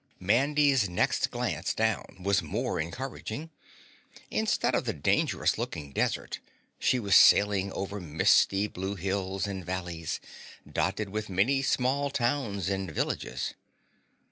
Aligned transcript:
Mandy's 0.19 0.89
next 0.89 1.29
glance 1.29 1.75
down 1.75 2.17
was 2.21 2.41
more 2.41 2.79
encouraging. 2.79 3.51
Instead 4.31 4.73
of 4.73 4.85
the 4.85 4.93
dangerous 4.93 5.59
looking 5.59 5.91
desert, 5.93 6.39
she 6.79 6.97
was 6.97 7.15
sailing 7.15 7.71
over 7.73 7.99
misty 7.99 8.65
blue 8.65 8.95
hills 8.95 9.45
and 9.45 9.63
valleys 9.63 10.19
dotted 10.67 11.09
with 11.09 11.29
many 11.29 11.61
small 11.61 12.09
towns 12.09 12.67
and 12.67 12.89
villages. 12.89 13.53